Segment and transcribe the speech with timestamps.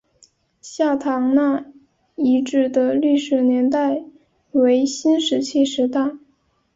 [0.63, 1.63] 下堂那
[2.15, 4.03] 遗址的历史年代
[4.51, 6.13] 为新石器时代。